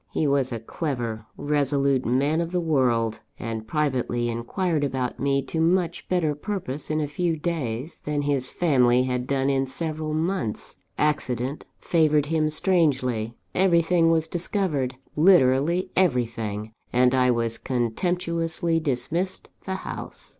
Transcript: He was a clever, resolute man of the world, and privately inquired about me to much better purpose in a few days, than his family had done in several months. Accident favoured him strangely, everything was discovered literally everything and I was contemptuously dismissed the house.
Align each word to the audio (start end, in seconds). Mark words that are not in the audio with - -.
He 0.11 0.25
was 0.25 0.51
a 0.51 0.59
clever, 0.59 1.27
resolute 1.37 2.07
man 2.07 2.41
of 2.41 2.51
the 2.51 2.59
world, 2.59 3.19
and 3.37 3.67
privately 3.67 4.29
inquired 4.29 4.83
about 4.83 5.19
me 5.19 5.43
to 5.43 5.61
much 5.61 6.09
better 6.09 6.33
purpose 6.33 6.89
in 6.89 6.99
a 6.99 7.05
few 7.05 7.37
days, 7.37 7.97
than 8.03 8.23
his 8.23 8.49
family 8.49 9.03
had 9.03 9.27
done 9.27 9.47
in 9.47 9.67
several 9.67 10.15
months. 10.15 10.75
Accident 10.97 11.67
favoured 11.77 12.25
him 12.25 12.49
strangely, 12.49 13.37
everything 13.53 14.09
was 14.09 14.27
discovered 14.27 14.95
literally 15.15 15.91
everything 15.95 16.73
and 16.91 17.13
I 17.13 17.29
was 17.29 17.59
contemptuously 17.59 18.79
dismissed 18.79 19.51
the 19.65 19.75
house. 19.85 20.29